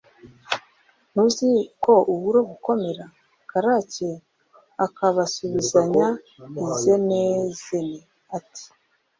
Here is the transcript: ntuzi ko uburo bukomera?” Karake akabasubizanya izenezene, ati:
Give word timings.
ntuzi 1.11 1.49
ko 1.83 1.93
uburo 2.13 2.39
bukomera?” 2.49 3.05
Karake 3.49 4.09
akabasubizanya 4.85 6.07
izenezene, 6.67 7.99
ati: 8.37 8.65